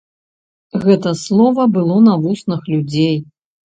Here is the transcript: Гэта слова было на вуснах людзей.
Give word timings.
Гэта 0.85 1.13
слова 1.25 1.67
было 1.75 1.99
на 2.09 2.17
вуснах 2.27 2.61
людзей. 2.75 3.15